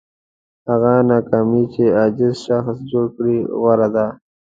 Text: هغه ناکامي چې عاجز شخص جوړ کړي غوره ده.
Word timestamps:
هغه 0.67 0.93
ناکامي 1.09 1.63
چې 1.73 1.83
عاجز 1.97 2.35
شخص 2.47 2.77
جوړ 2.91 3.05
کړي 3.15 3.37
غوره 3.59 3.87
ده. 3.95 4.07